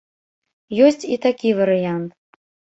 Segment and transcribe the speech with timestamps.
[0.87, 2.11] Ёсць і такі варыянт.